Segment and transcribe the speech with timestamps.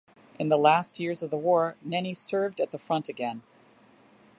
[0.39, 3.43] In the last years of the war Nenni served at the front again.